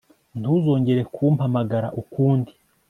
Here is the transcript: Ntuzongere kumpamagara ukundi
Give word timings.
Ntuzongere 0.39 1.01
kumpamagara 1.13 1.87
ukundi 2.01 2.51